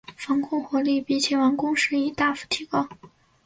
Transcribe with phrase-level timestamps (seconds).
[0.17, 2.89] 防空火力比起完工时已大幅提高。